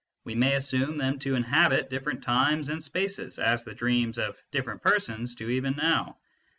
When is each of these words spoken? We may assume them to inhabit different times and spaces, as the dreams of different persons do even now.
We 0.23 0.33
may 0.33 0.55
assume 0.55 0.97
them 0.97 1.19
to 1.19 1.35
inhabit 1.35 1.91
different 1.91 2.23
times 2.23 2.69
and 2.69 2.83
spaces, 2.83 3.37
as 3.37 3.63
the 3.65 3.75
dreams 3.75 4.17
of 4.17 4.35
different 4.49 4.81
persons 4.81 5.35
do 5.35 5.47
even 5.51 5.75
now. 5.75 6.17